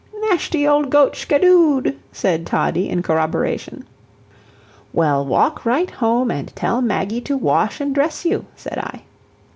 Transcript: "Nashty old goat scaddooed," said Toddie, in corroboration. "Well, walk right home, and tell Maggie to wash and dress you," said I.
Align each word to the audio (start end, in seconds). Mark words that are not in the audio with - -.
"Nashty 0.31 0.67
old 0.67 0.89
goat 0.89 1.15
scaddooed," 1.15 1.95
said 2.11 2.47
Toddie, 2.47 2.89
in 2.89 3.03
corroboration. 3.03 3.85
"Well, 4.93 5.23
walk 5.23 5.63
right 5.63 5.91
home, 5.91 6.31
and 6.31 6.47
tell 6.55 6.81
Maggie 6.81 7.21
to 7.21 7.37
wash 7.37 7.79
and 7.79 7.93
dress 7.93 8.25
you," 8.25 8.47
said 8.55 8.79
I. 8.79 9.03